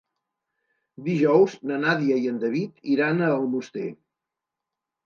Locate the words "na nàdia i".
1.73-2.27